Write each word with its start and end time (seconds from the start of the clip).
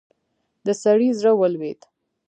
د 0.65 0.67
سړي 0.83 1.09
زړه 1.19 1.31
ولوېد. 1.39 1.79